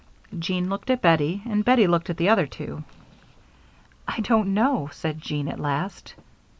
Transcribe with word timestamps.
Jean 0.39 0.67
looked 0.67 0.89
at 0.89 0.99
Bettie, 1.03 1.43
and 1.45 1.63
Bettie 1.63 1.85
looked 1.85 2.09
at 2.09 2.17
the 2.17 2.27
other 2.29 2.47
two. 2.47 2.83
"I 4.07 4.21
don't 4.21 4.51
know," 4.55 4.89
said 4.91 5.21
Jean, 5.21 5.47
at 5.47 5.59
last. 5.59 6.15